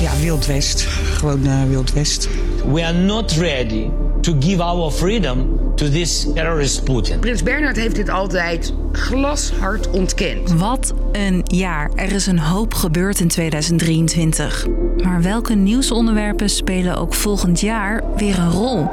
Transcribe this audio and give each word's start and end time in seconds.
Ja, 0.00 0.16
Wild 0.20 0.46
West. 0.46 0.80
Gewoon 0.82 1.46
uh, 1.46 1.64
Wild 1.68 1.92
West. 1.92 2.28
We 2.72 2.84
are 2.84 2.98
not 2.98 3.32
ready 3.32 3.90
to 4.20 4.34
give 4.40 4.62
our 4.62 4.90
freedom 4.90 5.60
to 5.76 5.88
this 5.88 6.26
terrorist 6.34 6.84
Putin. 6.84 7.18
Prins 7.20 7.42
Bernhard 7.42 7.76
heeft 7.76 7.94
dit 7.94 8.08
altijd 8.08 8.72
glashard 8.92 9.90
ontkend. 9.90 10.52
Wat 10.52 10.94
een 11.12 11.42
jaar. 11.44 11.90
Er 11.94 12.12
is 12.12 12.26
een 12.26 12.38
hoop 12.38 12.74
gebeurd 12.74 13.20
in 13.20 13.28
2023. 13.28 14.66
Maar 15.02 15.22
welke 15.22 15.54
nieuwsonderwerpen 15.54 16.50
spelen 16.50 16.96
ook 16.96 17.14
volgend 17.14 17.60
jaar 17.60 18.02
weer 18.16 18.38
een 18.38 18.50
rol? 18.50 18.88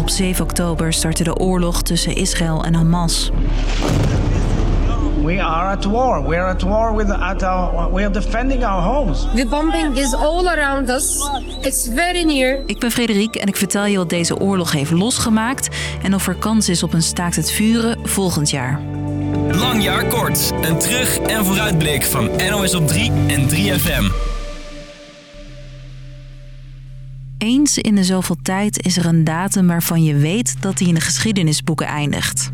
Op 0.00 0.10
7 0.10 0.44
oktober 0.44 0.92
startte 0.92 1.24
de 1.24 1.36
oorlog 1.36 1.82
tussen 1.82 2.16
Israël 2.16 2.64
en 2.64 2.74
Hamas. 2.74 3.30
We 5.22 5.42
are 5.42 5.76
at 5.76 5.84
war. 5.84 6.28
We 6.28 6.36
are 6.36 6.48
at 6.48 6.62
war 6.62 6.96
with 6.96 7.10
at 7.10 7.42
our, 7.42 7.92
we 7.92 8.02
are 8.02 8.10
defending 8.10 8.64
our 8.64 8.82
homes. 8.82 9.26
The 9.34 9.46
bombing 9.46 9.96
is 9.96 10.14
all 10.14 10.48
around 10.48 10.90
us. 10.90 11.30
It's 11.60 11.88
very 11.94 12.22
near. 12.24 12.62
Ik 12.66 12.78
ben 12.78 12.90
Frederik 12.90 13.34
en 13.34 13.46
ik 13.46 13.56
vertel 13.56 13.84
je 13.84 13.96
wat 13.96 14.08
deze 14.10 14.38
oorlog 14.38 14.72
heeft 14.72 14.90
losgemaakt 14.90 15.68
en 16.02 16.14
of 16.14 16.26
er 16.26 16.34
kans 16.34 16.68
is 16.68 16.82
op 16.82 16.92
een 16.92 17.02
staakt 17.02 17.36
het 17.36 17.50
vuren 17.50 17.98
volgend 18.02 18.50
jaar. 18.50 18.80
Lang 19.50 19.82
jaar 19.82 20.04
kort. 20.06 20.52
Een 20.62 20.78
terug- 20.78 21.18
en 21.18 21.44
vooruitblik 21.44 22.04
van 22.04 22.30
NOS 22.50 22.74
op 22.74 22.88
3 22.88 23.12
en 23.26 23.48
3FM. 23.48 24.10
Eens 27.38 27.78
in 27.78 27.94
de 27.94 28.04
zoveel 28.04 28.36
tijd 28.42 28.86
is 28.86 28.96
er 28.96 29.06
een 29.06 29.24
datum 29.24 29.66
waarvan 29.66 30.04
je 30.04 30.16
weet 30.16 30.62
dat 30.62 30.78
die 30.78 30.88
in 30.88 30.94
de 30.94 31.00
geschiedenisboeken 31.00 31.86
eindigt. 31.86 32.50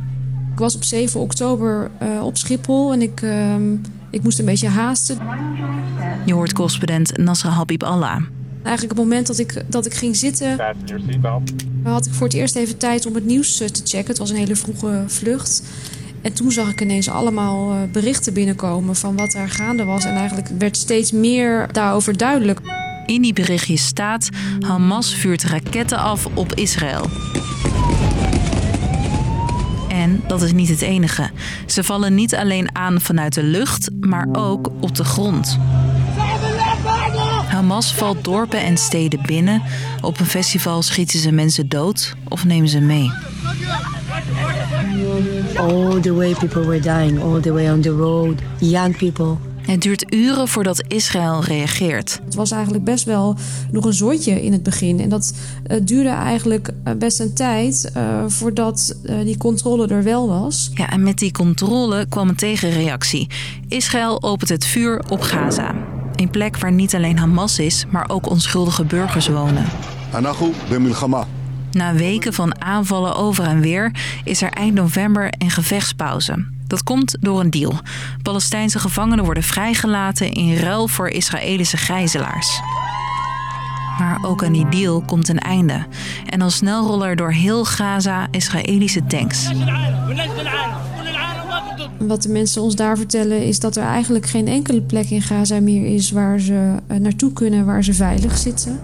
Ik 0.59 0.65
was 0.65 0.75
op 0.75 0.85
7 0.85 1.21
oktober 1.21 1.91
uh, 2.03 2.25
op 2.25 2.37
Schiphol 2.37 2.93
en 2.93 3.03
ik, 3.03 3.21
uh, 3.21 3.55
ik 4.11 4.23
moest 4.23 4.39
een 4.39 4.45
beetje 4.45 4.69
haasten. 4.69 5.19
Je 6.25 6.33
hoort 6.33 6.53
correspondent 6.53 7.17
Nasra 7.17 7.51
Habib 7.51 7.83
Allah. 7.83 8.23
Eigenlijk 8.62 8.98
het 8.98 9.09
moment 9.09 9.27
dat 9.27 9.39
ik, 9.39 9.65
dat 9.67 9.87
ik 9.87 9.95
ging 9.95 10.17
zitten, 10.17 10.56
had 11.83 12.06
ik 12.06 12.12
voor 12.12 12.27
het 12.27 12.37
eerst 12.37 12.56
even 12.56 12.78
tijd 12.78 13.06
om 13.06 13.15
het 13.15 13.25
nieuws 13.25 13.61
eh, 13.61 13.69
te 13.69 13.81
checken. 13.84 14.09
Het 14.09 14.19
was 14.19 14.31
een 14.31 14.37
hele 14.37 14.56
vroege 14.56 15.05
vlucht. 15.06 15.62
En 16.23 16.33
toen 16.33 16.53
zag 16.53 16.70
ik 16.70 16.81
ineens 16.81 17.09
allemaal 17.09 17.72
uh, 17.72 17.78
berichten 17.93 18.33
binnenkomen 18.33 18.97
van 18.97 19.17
wat 19.17 19.33
daar 19.33 19.50
gaande 19.50 19.84
was. 19.84 20.05
En 20.05 20.15
eigenlijk 20.15 20.48
werd 20.59 20.77
steeds 20.77 21.12
meer 21.12 21.72
daarover 21.72 22.17
duidelijk. 22.17 22.61
In 23.06 23.22
die 23.22 23.33
berichtjes 23.33 23.87
staat: 23.87 24.28
Hamas 24.61 25.15
vuurt 25.15 25.45
raketten 25.45 25.98
af 25.98 26.27
op 26.34 26.55
Israël. 26.55 27.06
En 29.98 30.22
dat 30.27 30.42
is 30.42 30.52
niet 30.52 30.68
het 30.68 30.80
enige. 30.80 31.30
Ze 31.66 31.84
vallen 31.84 32.14
niet 32.14 32.34
alleen 32.34 32.68
aan 32.72 33.00
vanuit 33.00 33.34
de 33.34 33.42
lucht, 33.42 33.91
maar 34.00 34.28
ook 34.32 34.70
op 34.80 34.94
de 34.94 35.04
grond. 35.04 35.58
Hamas 37.48 37.94
valt 37.94 38.24
dorpen 38.24 38.60
en 38.60 38.76
steden 38.76 39.22
binnen. 39.26 39.62
Op 40.00 40.20
een 40.20 40.26
festival 40.26 40.82
schieten 40.82 41.19
ze 41.19 41.30
mensen 41.30 41.69
dood 41.69 42.14
of 42.28 42.44
nemen 42.44 42.69
ze 42.69 42.80
mee. 42.80 43.12
All 45.56 46.00
the 46.00 46.14
way 46.14 46.34
people 46.34 46.66
were 46.66 46.80
dying, 46.80 47.22
all 47.22 47.41
the 47.41 47.52
way 47.52 47.70
on 47.70 47.80
the 47.80 47.91
road, 47.91 48.41
young 48.58 48.96
people. 48.96 49.47
Het 49.70 49.83
duurt 49.83 50.14
uren 50.14 50.48
voordat 50.48 50.84
Israël 50.86 51.44
reageert. 51.44 52.20
Het 52.24 52.34
was 52.34 52.50
eigenlijk 52.50 52.84
best 52.84 53.05
wel 53.05 53.36
nog 53.70 53.84
een 53.84 53.92
zooitje 53.92 54.42
in 54.42 54.52
het 54.52 54.62
begin. 54.62 55.00
En 55.00 55.08
dat 55.08 55.34
uh, 55.66 55.77
duurde 55.83 56.08
eigenlijk 56.08 56.69
uh, 56.69 56.94
best 56.94 57.20
een 57.20 57.34
tijd 57.34 57.92
uh, 57.97 58.25
voordat 58.27 58.97
die 59.25 59.36
controle 59.36 59.86
er 59.86 60.02
wel 60.02 60.28
was. 60.28 60.70
Ja, 60.75 60.91
en 60.91 61.02
met 61.02 61.19
die 61.19 61.33
controle 61.33 62.06
kwam 62.08 62.28
een 62.28 62.36
tegenreactie. 62.36 63.27
Israël 63.69 64.22
opent 64.22 64.48
het 64.48 64.66
vuur 64.66 65.02
op 65.08 65.20
Gaza. 65.20 65.75
Een 66.16 66.30
plek 66.30 66.58
waar 66.58 66.72
niet 66.72 66.94
alleen 66.94 67.19
Hamas 67.19 67.58
is, 67.58 67.84
maar 67.91 68.08
ook 68.08 68.30
onschuldige 68.30 68.84
burgers 68.84 69.28
wonen. 69.28 69.64
Na 71.70 71.94
weken 71.94 72.32
van 72.32 72.62
aanvallen 72.62 73.16
over 73.16 73.44
en 73.44 73.60
weer 73.60 73.93
is 74.25 74.43
er 74.43 74.50
eind 74.50 74.75
november 74.75 75.32
een 75.38 75.50
gevechtspauze. 75.50 76.56
Dat 76.69 76.83
komt 76.83 77.17
door 77.21 77.41
een 77.41 77.51
deal. 77.51 77.75
Palestijnse 78.23 78.79
gevangenen 78.79 79.25
worden 79.25 79.43
vrijgelaten 79.43 80.33
in 80.33 80.56
ruil 80.56 80.89
voor 80.89 81.09
Israëlische 81.09 81.77
gijzelaars. 81.77 82.61
Maar 83.99 84.19
ook 84.23 84.45
aan 84.45 84.53
die 84.53 84.69
deal 84.69 85.03
komt 85.03 85.29
een 85.29 85.39
einde. 85.39 85.87
En 86.27 86.41
al 86.41 86.51
snel 86.51 86.87
rollen 86.87 87.09
er 87.09 87.17
door 87.17 87.33
heel 87.33 87.65
Gaza 87.65 88.29
Israëlische 88.31 89.06
tanks. 89.06 89.49
Wat 91.99 92.23
de 92.23 92.29
mensen 92.29 92.62
ons 92.62 92.77
daar 92.77 92.97
vertellen 92.97 93.47
is 93.47 93.59
dat 93.59 93.77
er 93.77 93.85
eigenlijk 93.85 94.27
geen 94.27 94.49
enkele 94.49 94.81
plek 94.81 95.11
in 95.11 95.23
Gaza 95.23 95.61
meer 95.61 95.95
is 95.95 96.11
waar 96.11 96.39
ze 96.39 96.75
naartoe 97.00 97.33
kunnen, 97.33 97.65
waar 97.65 97.85
ze 97.85 97.95
veilig 97.95 98.39
zitten. 98.39 98.81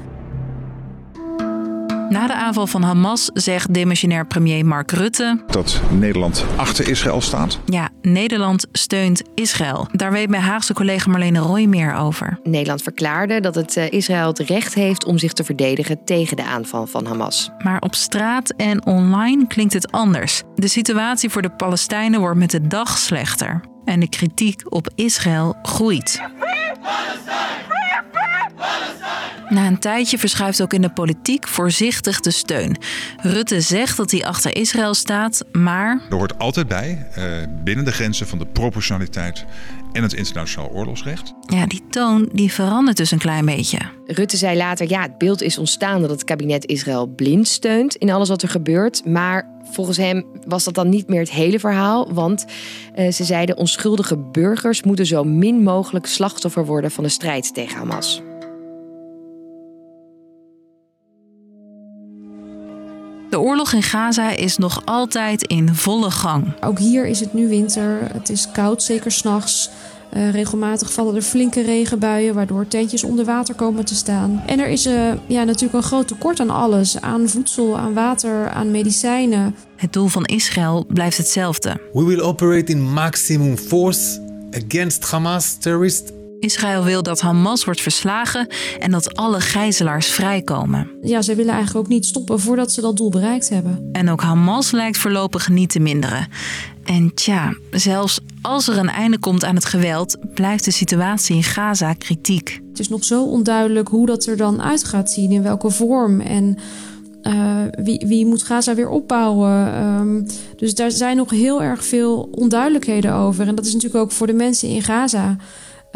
Na 2.15 2.27
de 2.27 2.35
aanval 2.35 2.67
van 2.67 2.83
Hamas 2.83 3.31
zegt 3.33 3.75
demissionair 3.75 4.27
premier 4.27 4.67
Mark 4.67 4.91
Rutte... 4.91 5.43
dat 5.47 5.81
Nederland 5.91 6.45
achter 6.57 6.89
Israël 6.89 7.21
staat. 7.21 7.59
Ja, 7.65 7.89
Nederland 8.03 8.67
steunt 8.73 9.23
Israël. 9.35 9.89
Daar 9.93 10.13
weet 10.13 10.29
mijn 10.29 10.43
Haagse 10.43 10.75
collega 10.75 11.11
Marlene 11.11 11.39
Roy 11.39 11.65
meer 11.65 11.95
over. 11.95 12.39
Nederland 12.43 12.83
verklaarde 12.83 13.41
dat 13.41 13.55
het 13.55 13.77
Israël 13.77 14.27
het 14.27 14.39
recht 14.39 14.75
heeft 14.75 15.05
om 15.05 15.19
zich 15.19 15.33
te 15.33 15.45
verdedigen 15.45 16.05
tegen 16.05 16.37
de 16.37 16.45
aanval 16.45 16.87
van 16.87 17.07
Hamas. 17.07 17.51
Maar 17.59 17.81
op 17.81 17.95
straat 17.95 18.51
en 18.57 18.87
online 18.87 19.47
klinkt 19.47 19.73
het 19.73 19.91
anders. 19.93 20.43
De 20.55 20.69
situatie 20.69 21.31
voor 21.31 21.43
de 21.43 21.51
Palestijnen 21.51 22.21
wordt 22.21 22.39
met 22.39 22.51
de 22.51 22.67
dag 22.67 22.99
slechter. 22.99 23.61
En 23.85 24.01
de 24.01 24.09
kritiek 24.09 24.75
op 24.75 24.91
Israël 24.95 25.57
groeit. 25.63 26.21
Na 29.49 29.67
een 29.67 29.79
tijdje 29.79 30.19
verschuift 30.19 30.63
ook 30.63 30.73
in 30.73 30.81
de 30.81 30.91
politiek 30.91 31.49
voorzichtig 31.49 32.21
de 32.21 32.31
steun. 32.31 32.77
Rutte 33.23 33.61
zegt 33.61 33.97
dat 33.97 34.11
hij 34.11 34.25
achter 34.25 34.57
Israël 34.57 34.95
staat, 34.95 35.45
maar. 35.53 36.01
Er 36.11 36.17
hoort 36.17 36.39
altijd 36.39 36.69
bij, 36.69 37.07
uh, 37.19 37.25
binnen 37.65 37.85
de 37.85 37.93
grenzen 37.93 38.27
van 38.27 38.39
de 38.39 38.47
proportionaliteit 38.47 39.45
en 39.93 40.03
het 40.03 40.13
internationaal 40.13 40.71
oorlogsrecht. 40.71 41.35
Ja, 41.47 41.67
die 41.67 41.83
toon 41.91 42.29
die 42.33 42.53
verandert 42.53 42.97
dus 42.97 43.11
een 43.11 43.19
klein 43.19 43.45
beetje. 43.45 43.79
Rutte 44.07 44.37
zei 44.37 44.57
later: 44.57 44.89
ja, 44.89 45.03
het 45.03 45.19
beeld 45.19 45.43
is 45.43 45.59
ontstaan 45.59 46.01
dat 46.01 46.11
het 46.11 46.25
kabinet 46.25 46.67
Israël 46.67 47.07
blind 47.07 47.49
steunt 47.49 47.97
in 47.97 48.11
alles 48.11 48.29
wat 48.29 48.43
er 48.43 48.49
gebeurt. 48.49 49.05
Maar 49.05 49.49
volgens 49.71 49.97
hem 49.97 50.27
was 50.47 50.65
dat 50.65 50.75
dan 50.75 50.89
niet 50.89 51.09
meer 51.09 51.21
het 51.21 51.31
hele 51.31 51.59
verhaal. 51.59 52.13
Want 52.13 52.45
uh, 52.97 53.11
ze 53.11 53.25
zeiden: 53.25 53.57
onschuldige 53.57 54.17
burgers 54.17 54.83
moeten 54.83 55.07
zo 55.07 55.25
min 55.25 55.63
mogelijk 55.63 56.07
slachtoffer 56.07 56.67
worden 56.67 56.91
van 56.91 57.05
de 57.05 57.11
strijd 57.11 57.55
tegen 57.55 57.77
Hamas. 57.77 58.23
De 63.35 63.41
oorlog 63.41 63.73
in 63.73 63.83
Gaza 63.83 64.31
is 64.31 64.57
nog 64.57 64.83
altijd 64.85 65.43
in 65.43 65.75
volle 65.75 66.11
gang. 66.11 66.53
Ook 66.61 66.79
hier 66.79 67.07
is 67.07 67.21
het 67.21 67.33
nu 67.33 67.49
winter. 67.49 67.99
Het 68.13 68.29
is 68.29 68.49
koud, 68.53 68.83
zeker 68.83 69.13
s'nachts. 69.13 69.71
Uh, 70.17 70.31
regelmatig 70.31 70.93
vallen 70.93 71.15
er 71.15 71.23
flinke 71.23 71.63
regenbuien, 71.63 72.35
waardoor 72.35 72.69
tentjes 72.69 73.05
onder 73.05 73.25
water 73.25 73.55
komen 73.55 73.85
te 73.85 73.95
staan. 73.95 74.43
En 74.47 74.61
er 74.61 74.69
is 74.69 74.87
uh, 74.87 75.13
ja, 75.27 75.45
natuurlijk 75.45 75.75
een 75.75 75.83
groot 75.83 76.09
tekort 76.09 76.41
aan 76.41 76.51
alles: 76.51 77.01
aan 77.01 77.29
voedsel, 77.29 77.79
aan 77.79 77.95
water, 77.95 78.49
aan 78.49 78.71
medicijnen. 78.71 79.55
Het 79.77 79.93
doel 79.93 80.09
van 80.09 80.25
Israël 80.25 80.85
blijft 80.89 81.17
hetzelfde. 81.17 81.81
We 81.93 82.05
will 82.05 82.21
operate 82.21 82.73
in 82.73 82.93
maximum 82.93 83.57
force 83.57 84.21
against 84.51 85.11
Hamas 85.11 85.57
terrorists 85.61 86.11
Israël 86.45 86.85
wil 86.85 87.03
dat 87.03 87.21
Hamas 87.21 87.65
wordt 87.65 87.81
verslagen 87.81 88.49
en 88.79 88.91
dat 88.91 89.17
alle 89.17 89.41
gijzelaars 89.41 90.07
vrijkomen. 90.07 90.91
Ja, 91.03 91.23
ze 91.23 91.35
willen 91.35 91.55
eigenlijk 91.55 91.87
ook 91.87 91.93
niet 91.93 92.07
stoppen 92.07 92.41
voordat 92.41 92.73
ze 92.73 92.81
dat 92.81 92.97
doel 92.97 93.11
bereikt 93.11 93.49
hebben. 93.49 93.89
En 93.93 94.11
ook 94.11 94.23
Hamas 94.23 94.71
lijkt 94.71 94.99
voorlopig 94.99 95.49
niet 95.49 95.71
te 95.71 95.81
minderen. 95.81 96.29
En 96.85 97.15
tja, 97.15 97.55
zelfs 97.71 98.21
als 98.43 98.69
er 98.69 98.79
een 98.79 98.89
einde 98.89 99.19
komt 99.19 99.45
aan 99.45 99.55
het 99.55 99.65
geweld, 99.65 100.17
blijft 100.35 100.65
de 100.65 100.71
situatie 100.71 101.37
in 101.37 101.43
Gaza 101.43 101.93
kritiek. 101.93 102.61
Het 102.69 102.79
is 102.79 102.89
nog 102.89 103.05
zo 103.05 103.25
onduidelijk 103.25 103.89
hoe 103.89 104.07
dat 104.07 104.27
er 104.27 104.37
dan 104.37 104.63
uit 104.63 104.85
gaat 104.85 105.11
zien, 105.11 105.31
in 105.31 105.43
welke 105.43 105.71
vorm 105.71 106.21
en 106.21 106.59
uh, 107.23 107.59
wie, 107.71 108.05
wie 108.07 108.27
moet 108.27 108.43
Gaza 108.43 108.75
weer 108.75 108.89
opbouwen. 108.89 109.83
Um, 109.85 110.27
dus 110.57 110.75
daar 110.75 110.91
zijn 110.91 111.17
nog 111.17 111.31
heel 111.31 111.63
erg 111.63 111.85
veel 111.85 112.29
onduidelijkheden 112.31 113.13
over. 113.13 113.49
En 113.49 113.55
dat 113.55 113.67
is 113.67 113.73
natuurlijk 113.73 114.03
ook 114.03 114.13
voor 114.13 114.27
de 114.27 114.33
mensen 114.33 114.69
in 114.69 114.83
Gaza. 114.83 115.37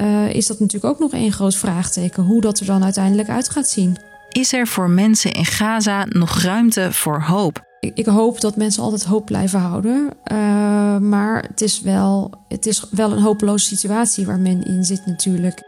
Uh, 0.01 0.35
is 0.35 0.47
dat 0.47 0.61
natuurlijk 0.61 0.93
ook 0.93 1.01
nog 1.01 1.13
één 1.13 1.33
groot 1.33 1.57
vraagteken. 1.57 2.23
Hoe 2.23 2.41
dat 2.41 2.61
er 2.61 2.67
dan 2.67 2.85
uiteindelijk 2.85 3.29
uit 3.29 3.51
gaat 3.51 3.69
zien. 3.69 3.97
Is 4.29 4.53
er 4.53 4.67
voor 4.67 4.91
mensen 4.91 5.33
in 5.33 5.45
Gaza 5.45 6.05
nog 6.09 6.39
ruimte 6.43 6.93
voor 6.93 7.21
hoop? 7.21 7.67
Ik, 7.81 7.93
ik 7.95 8.07
hoop 8.07 8.41
dat 8.41 8.57
mensen 8.57 8.83
altijd 8.83 9.05
hoop 9.05 9.27
blijven 9.27 9.61
houden. 9.61 10.11
Uh, 10.33 10.99
maar 10.99 11.43
het 11.43 11.61
is, 11.61 11.81
wel, 11.81 12.31
het 12.49 12.67
is 12.67 12.85
wel 12.91 13.13
een 13.13 13.23
hopeloze 13.23 13.67
situatie 13.67 14.27
waar 14.27 14.39
men 14.39 14.65
in 14.65 14.85
zit 14.85 15.07
natuurlijk. 15.07 15.67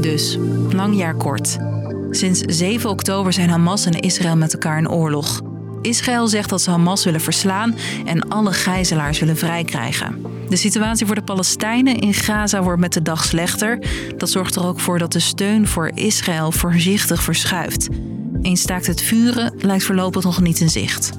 Dus, 0.00 0.38
lang 0.70 0.96
jaar 0.96 1.14
kort. 1.14 1.56
Sinds 2.10 2.40
7 2.40 2.90
oktober 2.90 3.32
zijn 3.32 3.48
Hamas 3.48 3.86
en 3.86 4.00
Israël 4.00 4.36
met 4.36 4.52
elkaar 4.52 4.78
in 4.78 4.90
oorlog. 4.90 5.51
Israël 5.82 6.28
zegt 6.28 6.48
dat 6.48 6.62
ze 6.62 6.70
Hamas 6.70 7.04
willen 7.04 7.20
verslaan 7.20 7.74
en 8.04 8.28
alle 8.28 8.52
gijzelaars 8.52 9.18
willen 9.18 9.36
vrijkrijgen. 9.36 10.22
De 10.48 10.56
situatie 10.56 11.06
voor 11.06 11.14
de 11.14 11.22
Palestijnen 11.22 11.98
in 11.98 12.14
Gaza 12.14 12.62
wordt 12.62 12.80
met 12.80 12.92
de 12.92 13.02
dag 13.02 13.24
slechter. 13.24 13.78
Dat 14.16 14.30
zorgt 14.30 14.56
er 14.56 14.66
ook 14.66 14.80
voor 14.80 14.98
dat 14.98 15.12
de 15.12 15.20
steun 15.20 15.66
voor 15.66 15.90
Israël 15.94 16.52
voorzichtig 16.52 17.22
verschuift. 17.22 17.88
Een 18.42 18.56
staakt 18.56 18.86
het 18.86 19.02
vuren 19.02 19.54
lijkt 19.58 19.84
voorlopig 19.84 20.24
nog 20.24 20.40
niet 20.40 20.60
in 20.60 20.70
zicht. 20.70 21.10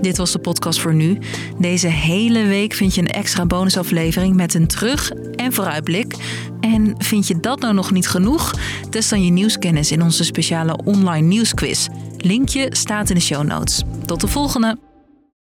Dit 0.00 0.16
was 0.16 0.32
de 0.32 0.38
podcast 0.38 0.80
voor 0.80 0.94
nu. 0.94 1.18
Deze 1.58 1.86
hele 1.86 2.44
week 2.46 2.72
vind 2.74 2.94
je 2.94 3.00
een 3.00 3.10
extra 3.10 3.46
bonusaflevering 3.46 4.36
met 4.36 4.54
een 4.54 4.66
terug- 4.66 5.10
en 5.36 5.52
vooruitblik. 5.52 6.14
En 6.60 6.94
vind 6.98 7.26
je 7.26 7.40
dat 7.40 7.60
nou 7.60 7.74
nog 7.74 7.90
niet 7.90 8.08
genoeg? 8.08 8.54
Test 8.90 9.10
dan 9.10 9.24
je 9.24 9.30
nieuwskennis 9.30 9.92
in 9.92 10.02
onze 10.02 10.24
speciale 10.24 10.78
online 10.84 11.26
nieuwsquiz. 11.26 11.88
Linkje 12.18 12.68
staat 12.70 13.08
in 13.08 13.14
de 13.14 13.20
show 13.20 13.44
notes. 13.44 13.82
Tot 14.06 14.20
de 14.20 14.28
volgende! 14.28 14.87